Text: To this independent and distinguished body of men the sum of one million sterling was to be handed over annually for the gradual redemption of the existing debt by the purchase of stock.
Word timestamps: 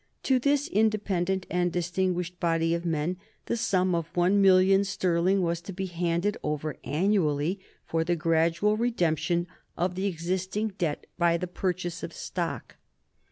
To 0.23 0.39
this 0.39 0.67
independent 0.67 1.45
and 1.51 1.71
distinguished 1.71 2.39
body 2.39 2.73
of 2.73 2.87
men 2.87 3.17
the 3.45 3.55
sum 3.55 3.93
of 3.93 4.07
one 4.17 4.41
million 4.41 4.83
sterling 4.83 5.43
was 5.43 5.61
to 5.61 5.73
be 5.73 5.85
handed 5.85 6.37
over 6.41 6.75
annually 6.83 7.59
for 7.85 8.03
the 8.03 8.15
gradual 8.15 8.75
redemption 8.77 9.45
of 9.77 9.93
the 9.93 10.07
existing 10.07 10.69
debt 10.79 11.05
by 11.19 11.37
the 11.37 11.45
purchase 11.45 12.01
of 12.01 12.13
stock. 12.13 12.77